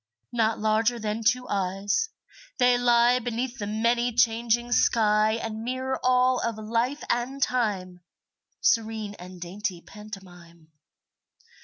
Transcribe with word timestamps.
Not 0.31 0.57
larger 0.57 0.97
than 0.97 1.23
two 1.23 1.47
eyes, 1.47 2.09
they 2.57 2.75
lie 2.75 3.19
Beneath 3.19 3.59
the 3.59 3.67
many 3.67 4.11
changing 4.11 4.71
sky 4.71 5.33
And 5.33 5.61
mirror 5.63 5.99
all 6.03 6.39
of 6.39 6.57
life 6.57 7.03
and 7.07 7.39
time, 7.39 7.99
Serene 8.61 9.13
and 9.19 9.39
dainty 9.39 9.79
pantomime. 9.81 10.71